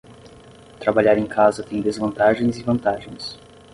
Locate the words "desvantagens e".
1.79-2.63